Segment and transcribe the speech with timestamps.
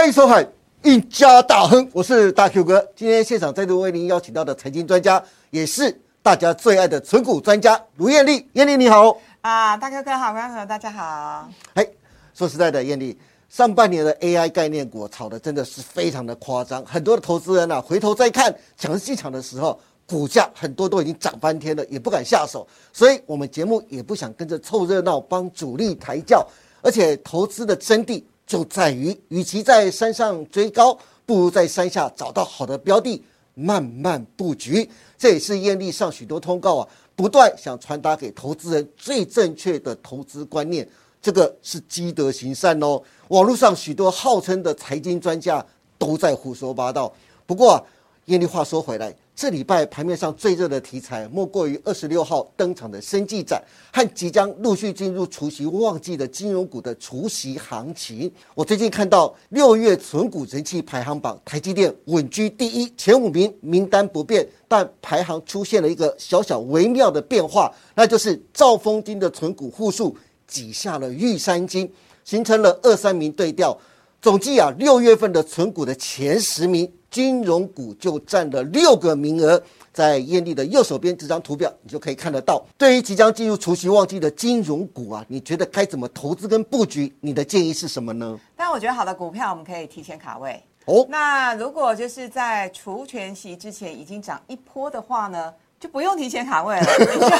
[0.00, 0.42] 欢迎收看
[0.82, 2.80] 《一家大亨》，我是大 Q 哥。
[2.96, 8.48] 今天现场再度为您邀请到的财经专家，也是大家最爱的存股专家卢艳丽。
[8.54, 11.46] 艳丽你好，啊，大 Q 哥好，观众朋友大家好。
[11.74, 11.86] 哎，
[12.32, 13.14] 说实在的，艳丽，
[13.50, 22.66] 上半年的 AI 概念股炒的真的是非常的夸张，很多的投资人啊，回头再看强势进场的时候，股价很多都已经涨翻天了，也不敢下手。
[22.90, 26.48] 所以，我们节目也不想跟着凑热闹，帮主力抬轿。
[26.82, 33.22] 而且，投资的真谛就在于，与其在山上追高，不如在山下找到好的标的，
[33.54, 34.90] 慢慢布局。
[35.16, 40.84] 这也是艳丽上许多通告啊，不断想传达给投资人最正确的投资观念。
[41.22, 43.00] 这个是积德行善哦。
[43.28, 45.64] 网络上许多号称的财经专家
[45.96, 47.12] 都在胡说八道。
[47.46, 47.82] 不过、啊，
[48.24, 53.58] 艳丽话说回来，这礼拜盘面上最热的题材，莫过于二十六号登场的生技展
[53.90, 58.30] 和即将陆续进入除夕旺季的金融股的除夕行情。
[58.54, 70.14] 我最近看到六月存股人气排行榜，台积电稳居第一，前五名名单不变，但排行出现了一个小小微妙的变化，那就是兆丰金的存股户数
[70.46, 71.90] 挤下了玉山金，
[72.26, 73.74] 形成了二三名对调。
[74.20, 79.62] 总计啊，六月份的存股的前十名，金融股就占了六个名额。
[79.92, 82.64] 在艳丽的右手边这张图表，你就可以看得到。
[82.78, 87.12] 对于即将进入除夕旺季的金融股啊，你觉得该怎么投资跟布局？
[87.20, 88.38] 你的建议是什么呢？
[88.54, 90.62] 但我觉得好的股票我们可以提前卡位。
[90.84, 97.36] 哦，那如果就是在除权息之前已经涨一波的话呢，就不用提前卡位了， 你就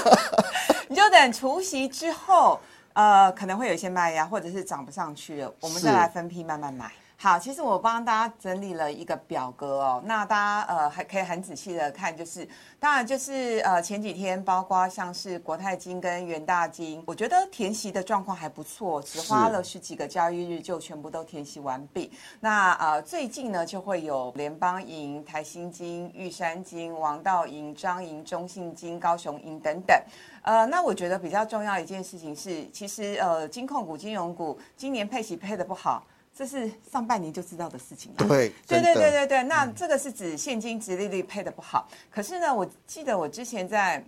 [0.88, 2.58] 你就等除夕之后，
[2.94, 6.90] 呃，可能会有一些卖压，或者是涨不上去了，我们再来分批慢慢买。
[7.22, 22.11] 好，其实我帮大家整理了一个表格哦，那大家呃还可以很仔细的看，就是当然就是呃前几天包括像是国泰金跟元大金，我觉得填息的状况还不错，只花了十几个交易日就全部都填息完毕。
[22.40, 29.95] 那呃最近呢就会有联邦银、台新金、玉山金、王道银、彰银、中信金、高雄银等等。
[30.40, 36.02] 呃，那我觉得比较重要一件事情是，其实呃金控股、金融股今年配息配的不好。
[36.40, 38.27] 这是上半年就知道的事情了。
[38.27, 41.86] 对，对对对对，那这个是指现金值利率配的不好。
[42.11, 44.02] 可是呢，我记得我之前在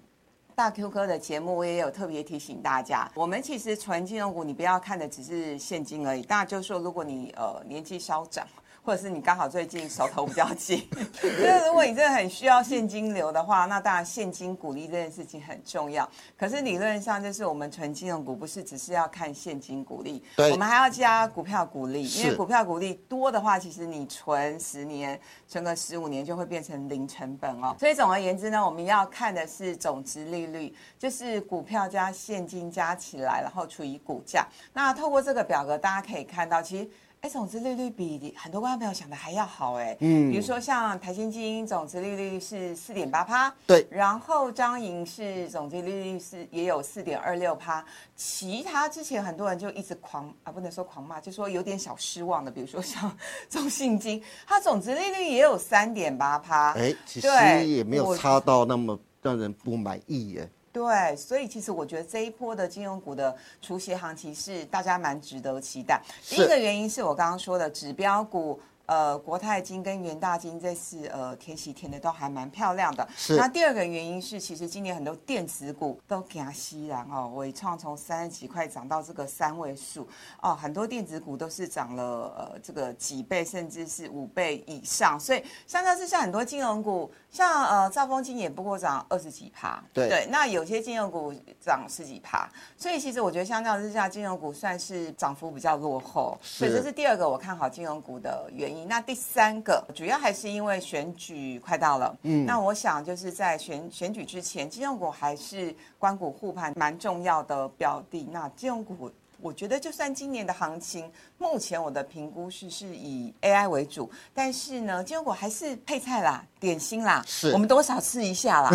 [0.54, 6.22] 大 Q 哥的节目，我也有特别提醒大家，我们其实纯金融股，你不要看的只是现金而已。
[6.22, 8.47] 大家就是说，如果你呃年纪稍长。
[8.84, 10.88] 或者是你刚好最近手头比较紧，
[11.22, 16.09] 就是如果你真的很需要现金流的话，那当然现金股利这件事情很重要。
[16.37, 27.76] 可是理论上就是我们存金融股不是只是要看现金股利，对我们还要加股票股利，因为股票股利多的话，其实你存十年、存个十五年就会变成零成本哦。
[27.78, 34.44] 所以总而言之呢，我们要看的是总值利率，就是股票加现金加起来，然后除以股价。
[34.72, 36.91] 那透过这个表格，大家可以看到，其实。
[37.22, 40.28] 哎，总值利率比很多观众朋友想的还要好哎，嗯。
[40.33, 43.87] 比如说像台新金总值利率是四点八趴，对。
[43.88, 47.84] 然后张银是总值利率是也有四点二六趴，
[48.16, 53.16] 其他之前很多人就一直狂啊，不能说狂骂，就说有点小失望的，比如说像
[53.49, 57.28] 中信金，它总值利率也有三点八趴，哎，其实
[57.69, 60.50] 也没有差到那么让人不满意耶。
[60.72, 66.00] 对，所以其实我觉得这一波的金融股的除息行情是大家蛮值得期待。
[66.28, 68.59] 第一个原因是我刚刚说的指标股。
[68.92, 73.08] 呃，国泰金跟元大金这次呃填息填的都还蛮漂亮的。
[73.16, 73.36] 是。
[73.36, 80.06] 那第二个原因是，其实今年很多电子股都给它吸然哦，伟创从三十几块涨到这个三位数。
[80.42, 82.04] 哦，很多电子股都是涨了
[82.36, 90.10] 呃这个几倍甚至是五倍以上，所以相较之下，很多金融股像呃兆丰金也不过涨二十几趴，对。
[90.10, 96.76] 对，那有些金融股涨十几趴，所以其实我觉得相较之下，金融股算是涨幅比较落后，所以是。
[96.76, 98.81] 这是第二个我看好金融股的原因。
[98.84, 108.29] 那第三个主要还是因为选举快到了，嗯，那我想就是在选选举之前，金融股还是关股护盘蛮重要的标的。
[108.31, 109.11] 那金融股。
[109.40, 118.70] 我觉得就算今年的行情，目前我的评估是是以 AI 为主，但是呢，金融股还是配菜啦、点心啦，是我们多少吃一下啦。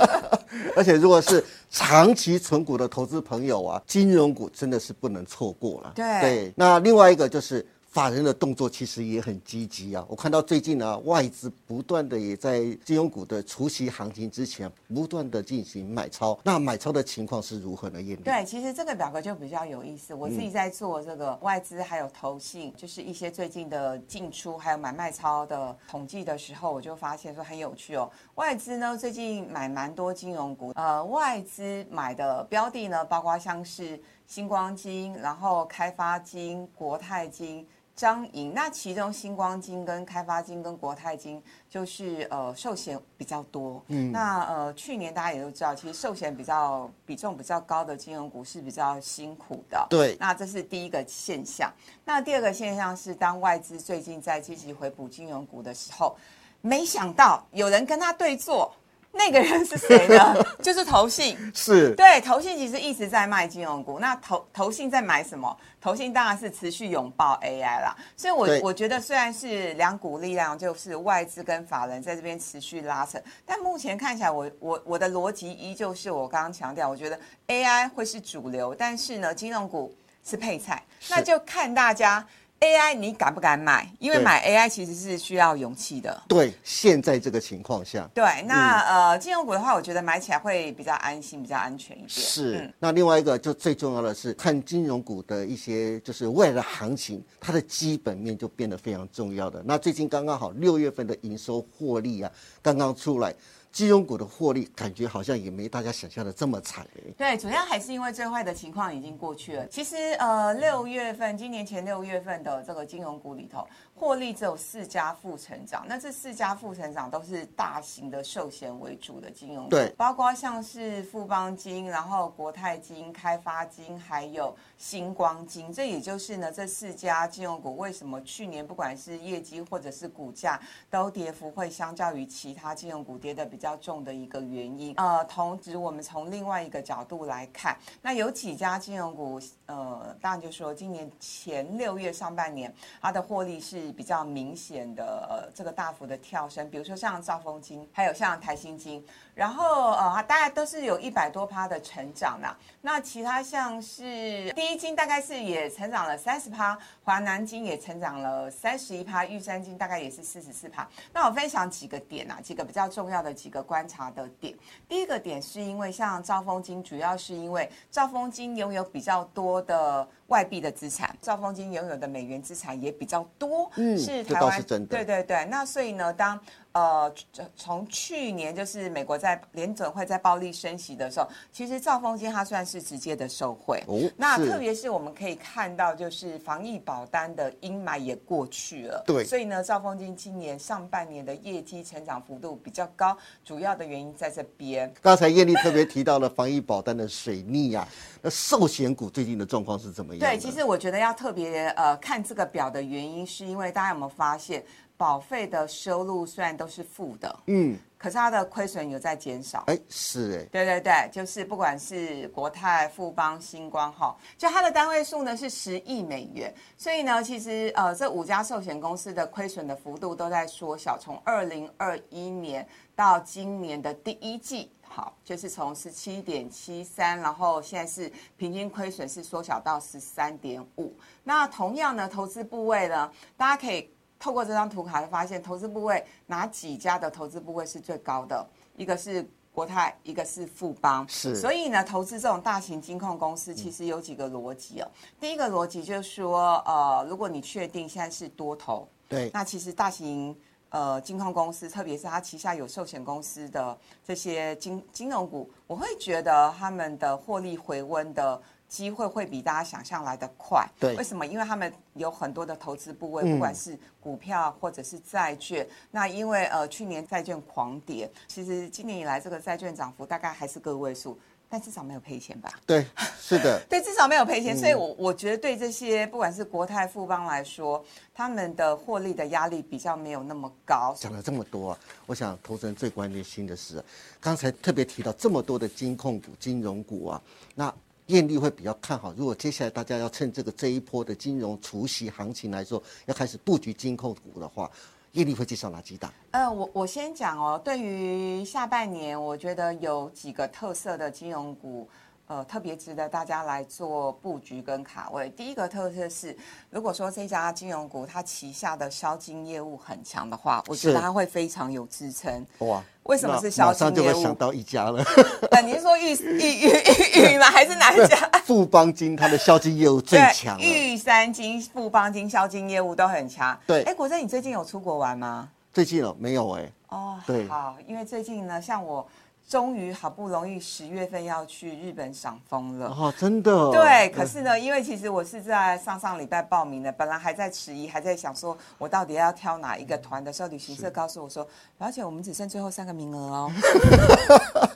[0.74, 5.92] 而且如果是长期存股的投资朋友啊，金融股真的是不能错过了。
[5.94, 7.66] 对那另外一个就是。
[7.90, 10.06] 法人的动作其实也很积极啊！
[10.08, 16.38] 我看到最近啊，外资不断的也在金融股的除夕行情之前，不断的进行买超。
[16.44, 18.00] 那买超的情况是如何呢？
[18.00, 18.22] 艳丽？
[18.22, 20.14] 对，其实这个表格就比较有意思。
[20.14, 28.08] 我自己在做这个外资还有投信，就是一些最近的进出还有买卖超的统计的时候，我就发现说很有趣哦。
[28.36, 37.66] 外资呢最近买蛮多金融股，呃，外资买的标的呢，包括像是星光金，然后开发金、国泰金。
[38.00, 43.82] 张营，那其中星光金、跟开发金、跟国泰金就是呃寿险比较多。
[43.88, 49.86] 嗯，那呃去年大家也都知道，其实寿险比较比重比较高的金融股是比较辛苦的。
[49.90, 51.70] 对，那这是第一个现象。
[52.02, 56.16] 那第二个现象是，当外资最近在积极回补金融股的时候，
[56.62, 58.72] 没想到有人跟他对坐。
[59.12, 60.34] 那个人是谁呢？
[60.62, 63.98] 就是投信，是对投信其实一直在卖金融股。
[63.98, 65.54] 那投投信在买什么？
[65.80, 67.96] 投信当然是持续拥抱 AI 啦。
[68.16, 77.18] 所以，我我觉得虽然是两股力量，就是外资跟法人在这边持续拉扯，但目前看起来，我我我的逻辑依旧是我刚刚强调，我觉得
[77.48, 82.24] AI 会是主流，但是呢，金融股是配菜，那就看大家。
[82.60, 83.90] AI 你敢不敢买？
[83.98, 86.22] 因为买 AI 其实是需要勇气的。
[86.28, 92.10] 对，现在这个情况下，对，那呃，金融股的话，我觉得买起来会比较安心，比较安全一点。
[92.10, 99.62] 是，那另外一个就最重要的是看金融股的一些就是未来的行情，它的基本面就变得非常重要的。
[99.64, 102.30] 那最近刚刚好六月份的营收获利啊，
[102.60, 103.34] 刚刚出来。
[103.72, 107.12] 金融股的获利感觉好像也没大家想象的这么惨哎。
[107.16, 109.66] 对，主要还是因为最坏的情况已经过去了。
[109.68, 113.66] 其实呃，六月份，今年前六月份的这个金融股里头。
[114.00, 125.70] 获利只有四家副成长，那这四家副成长都是大型的寿险为主的金融股，对，包括像是富邦金、然后国泰金、开发金，还有星光金。
[125.70, 130.58] 这也就是呢，这四家金融股为什么去年不管是业绩或者是股价
[130.88, 134.94] 都跌幅会相较于其他金融股跌的比较重的一个原因。
[134.96, 143.89] 呃，同时我们从另外一个角度来看，那有几家金融股，呃，当然就说今年前六月上半年它的获利是。
[143.90, 149.04] 比较明显的呃这个大幅的跳升，比如说像兆丰金，还有像台新金，
[149.34, 152.56] 然后呃大概都是有一百多趴的成长呐。
[152.80, 160.88] 那其他像是第一金大概是也成长了三十趴，华南金也成长了三十一趴，玉山金大概也是四十四趴。
[161.12, 164.56] 那我分享几个点啊，几个比较重要的几个观察的点。
[164.88, 170.08] 第一个点是因为像兆丰金，主要是因为兆丰金拥有比较多的。
[170.30, 175.44] 外币的资产，兆丰金拥有的美元资产也比较多，嗯，是台湾，对对对。
[175.50, 176.40] 那所以呢，当
[176.72, 177.12] 呃
[177.56, 183.82] 从去年就是美国在联准会在暴力升息的时候，其实兆丰金它算是直接的受惠。
[183.86, 189.02] 哦，那特别是我们可以看到，就是防疫保单的阴霾也过去了。
[189.06, 194.92] 对，所以呢，兆丰金今年上半年的业绩成长幅度比较高，主要的原因在这边。
[195.02, 197.86] 刚才艳丽特别提到了防疫保单的水逆啊。
[198.22, 200.20] 那寿险股最近的状况是怎么样？
[200.20, 204.62] 对，其实我觉得要特别呃看这个表的原因，是因为大家有没有发现，
[205.00, 209.64] 保费的收入虽然都是负的，嗯，可是它的亏损有在减少。
[209.66, 224.70] 哎，是哎，对对对，就是不管是国泰、富邦、星光哈，就它的单位数呢是十亿美元，所以呢，其实呃这五家寿险公司的亏损的幅度都在缩小，从二零二一年到今年的第一季。
[224.82, 230.92] 好，就是从十七点七三，然后现在是平均亏损是缩小到十三点五。
[231.24, 233.88] 那同样呢，投资部位呢，大家可以
[234.20, 238.46] 透过这张图卡发现，投资部位哪几家的投资部位是最高的？
[238.76, 241.04] 一个是国泰，一个是富邦。
[241.08, 241.34] 是。
[241.34, 244.88] 所以呢，投资这种大型金控公司，其实有几个逻辑哦。
[245.18, 250.36] 第一个逻辑就是说，呃，如果你确定现在是多头，对，那其实大型。
[250.72, 260.64] 呃，金控公司，特别是它旗下有寿险公司的这些金金融股，我会觉得他们的获利回温的机会会比大家想象来的快。
[260.78, 261.26] 对，为什么？
[261.26, 265.66] 因为他们有很多的投资部位，不管是股票或者是债券。
[265.90, 271.18] 那因为呃，去年债券狂跌，其实今年以来这个债券涨幅大概还是个位数。
[271.52, 272.48] 但至少没有赔钱吧？
[272.64, 272.86] 对，
[273.18, 277.84] 是的， 对，至少没有赔钱，所以，我我觉得对这些不管是国泰富邦来说，
[278.14, 280.94] 他们的获利的压力比较没有那么高。
[280.96, 283.84] 讲了这么多，我想投资人最关心的是，
[284.20, 287.20] 刚才特别提到这么多的金控股、金融股啊，
[287.56, 287.74] 那
[288.10, 289.12] 艳丽会比较看好。
[289.16, 294.70] 如果接下来大家要趁这个这一波的金融除夕行情来说，要开始布局金控股的话。
[295.12, 296.12] 业力会介绍哪几档？
[296.30, 297.60] 呃，我我先讲哦。
[297.64, 301.88] 对于下半年，我觉得有几个特色的金融股。
[302.30, 305.28] 呃，特别值得大家来做布局跟卡位。
[305.30, 306.36] 第一个特色是，
[306.70, 312.46] 如果说这家金融股它旗下的销金业务很强的话，我觉得它会非常有支撑。
[312.58, 313.90] 哇，为什么是销金业务？
[313.90, 315.04] 马上就会想到一家了。
[315.50, 317.46] 那您说玉玉玉玉吗？
[317.46, 318.16] 还是哪一家？
[318.46, 320.56] 富邦金它的销金业务最强。
[320.60, 323.58] 玉山金、富邦金销金业务都很强。
[323.66, 323.82] 对。
[323.82, 325.48] 哎，国珍，你最近有出国玩吗？
[325.72, 326.72] 最近哦，没有哎。
[326.90, 327.48] 哦，对。
[327.48, 329.04] 好，因为最近呢，像我。
[329.50, 332.86] 终于好不容易十月份要去日本赏枫了。
[332.86, 333.72] 哦，真的。
[333.72, 341.44] 对，可是呢，因为其实我是在上上礼拜报名的，本来还在迟疑，还在想说我到底要挑哪一个团的时候，旅行社告诉我说，
[341.78, 343.50] 而且我们只剩最后三个名额哦。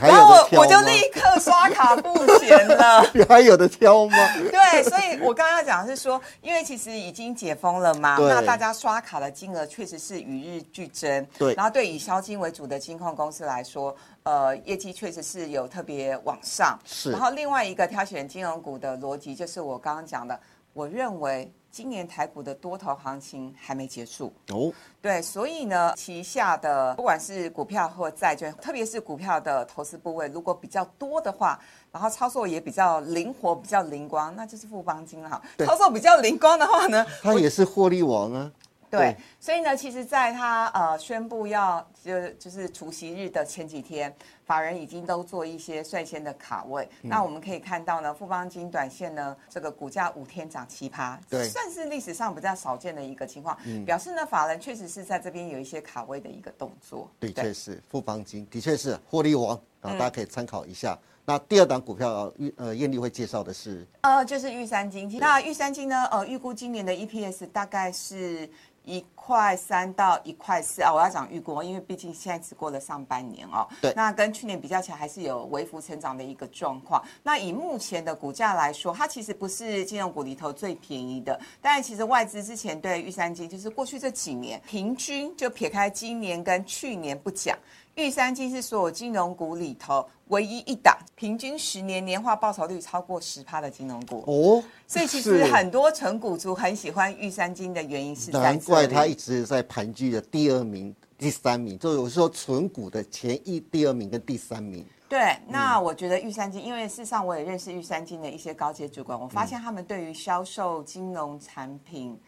[0.00, 3.04] 然后我我就立刻刷卡付钱了。
[3.14, 4.16] 你还有的挑吗？
[4.50, 11.26] 对，所以我刚刚要讲的是说，因为其实已经解封了嘛，那大家刷卡的金额确实是与日俱增。
[11.38, 13.91] 对然后对以销金为主的金控公司来说，
[14.22, 16.78] 呃，业绩确实是有特别往上。
[16.84, 20.38] 是然后另外一个挑选金融股的逻辑，就是我刚刚讲的，
[20.72, 24.32] 我认为今年台股的多头行情还没结束。
[24.48, 24.70] 哦，
[25.00, 31.58] 对，所以呢，旗下的不管是股票或债券，特别是股票的投资部位，如果比较多的话，
[31.90, 35.42] 然后操作也比较灵活、比较灵光，那就是富邦金了哈。
[35.56, 38.52] 对操作比较灵光的话呢，它也是获利王啊。
[38.92, 46.86] 对对，所以呢，其实，在他呃宣布要就就是除夕日的前几天，法人已经都做一些率先的卡位。
[47.00, 53.56] 嗯那我们可以看到呢，富邦金短线呢，这个股价五天涨七趴，对嗯算是历史上比较少见的一个情况，
[53.86, 57.10] 表示呢，法人确实是在这边有一些卡位的一个动作。
[57.18, 60.98] 的确是富邦金，的确是获利王啊，大家可以参考一下。
[61.24, 65.08] 那第二档股票，玉呃艳丽会介绍的是呃，就是玉山金。
[65.20, 66.04] 那玉山金呢？
[66.10, 68.50] 呃，预估今年的 EPS 大概是
[68.84, 70.92] 一块三到一块四啊。
[70.92, 73.68] 我要讲预估，因为毕竟现在只过了上半年哦。
[73.80, 77.02] 对那跟去年比较起来，还是有微幅成长的一个状况。
[77.22, 81.38] 那以目前的股价来说，它其实不是金融股里头最便宜的。
[81.60, 87.58] 但其实外资之前对玉山金，就是过去这几年平均，就撇开今年跟去年不讲。
[87.94, 104.84] 玉山金是所有金融股里头唯一一档平均十年年化报酬率超过十趴的金融股，哦，所以其实很多纯股族很喜欢玉山金的原因是在难怪它一直在盘踞的第二名、第三名，就有时候纯股的前一、第二名跟第三名。
[105.06, 112.18] 对，那嗯我觉得玉山金，因为事实上我也认识玉山金的一些高阶主管，我发现他们对于销售金融产品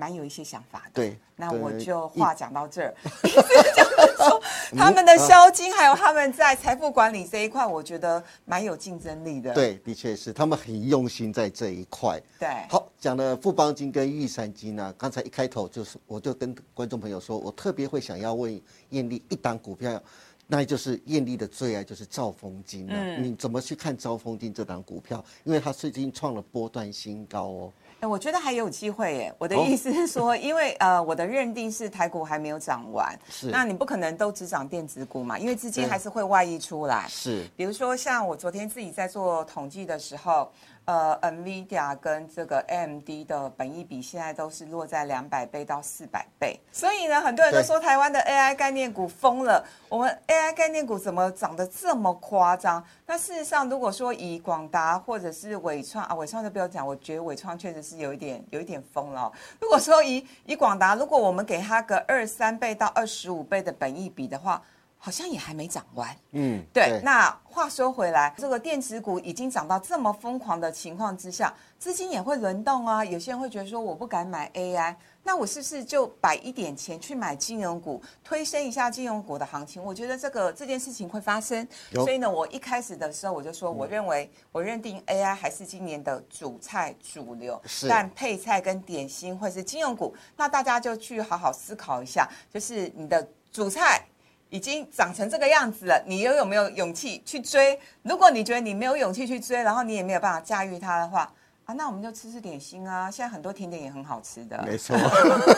[0.00, 0.90] 蛮有一些想法的。
[0.94, 3.42] 对那我就话讲到这儿，意思
[3.76, 4.42] 就是说
[4.76, 9.52] 他们的销金还有他们在财富管理这一块，我觉得蛮有竞争力的。
[9.54, 12.20] 对，的确是他们很用心在这一块。
[12.38, 20.02] 对，好，讲了富邦金跟玉山金呢、刚才一开头就是，我就跟观众朋友说，我特别会想要问艳丽一档股票，
[20.46, 22.94] 那就是艳丽的最爱，就是兆丰金啊。
[22.94, 25.24] 嗯你怎么去看兆丰金这档股票？
[25.44, 27.72] 因为它最近创了波段新高哦。
[28.00, 29.34] 哎，我觉得还有机会耶。
[29.36, 37.06] 我的哦意思是说，因为呃，我的认定是台股还没有涨完，是那你不可能都只涨电子股嘛，因为资金还是会外溢出来。
[37.08, 40.50] 是，比如说，像我昨天自己在做统计的时候，
[40.90, 49.64] 呃，NVIDIA 跟这个 AMD 的本益比现在都是落在两百倍到四百倍，所以呢，很多人都对说台湾的 AI 概念股疯了。
[49.88, 52.84] 我们 AI 概念股怎么涨得这么夸张？
[53.06, 64.60] 那事实上，如果说以广达或者是伟创啊，伟创就不要讲，我觉得伟创确实是有一点有一点疯了哦、如果说以以广达，如果我们给它个二三倍到二十五倍的本益比的话，
[65.02, 66.14] 好像也还没涨完。
[66.32, 73.02] 嗯，对，那话说回来，这个电子股已经涨到这么疯狂的情况之下，资金也会轮动啊。
[73.02, 79.82] 有些人会觉得说，我不敢买 AI，那我是不是就摆一点钱去买金融股，推升一下金融股的行情？
[79.82, 81.66] 我觉得这个这件事情会发生。
[81.94, 90.14] 所以呢，我一开始的时候我就说，我认为我认定 AI 还是今年的主菜主流，但配菜跟点心会是金融股。
[90.36, 94.04] 那大家就去好好思考一下，就是你的主菜。
[94.50, 97.78] 已经长成这个样子了，你又有没有勇气去追？
[98.02, 101.32] 如果你觉得你没有勇气去追，然后你也没有办法驾驭它的话，
[101.64, 103.10] 啊，那我们就吃吃点心啊。
[103.10, 104.60] 现在很多甜点也很好吃的。
[104.66, 104.96] 没错，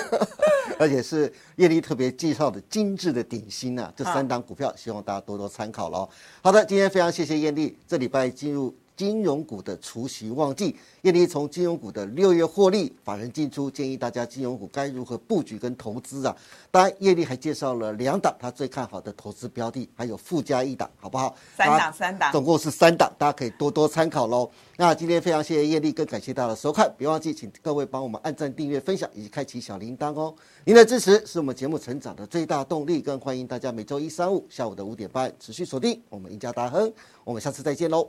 [0.78, 6.08] 而且是叶丽特别介绍的精致的点心啊，这三档股票，希望大家多多参考喽。
[6.42, 16.36] 好的，今天非常谢谢艳丽，这礼拜进入金融股的除夕旺季，艳丽从金融股的六月获利，法人进出，建议大家金融股该如何布局跟投资啊。
[16.70, 21.34] 当然，叶丽还介绍了两档他最看好的投资标的，还有附加一档，好不好？
[21.56, 24.48] 三档三档总共是三档，大家可以多多参考喽。
[24.76, 30.32] 那今天非常谢谢叶丽，更感谢大家的收看，别忘记请各位帮我们按赞、订阅、分享以及开启小铃铛哦。
[30.64, 36.92] 您的支持是我们节目成长的最大动力，更欢迎大家每周一、三、五下午的五点半持续锁定我们赢家大亨。
[37.24, 38.08] 我们下次再见喽，